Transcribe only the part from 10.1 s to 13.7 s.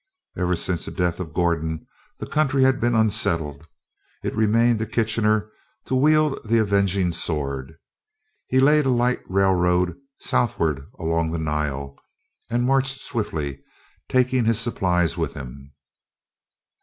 southward along the Nile, and marched swiftly,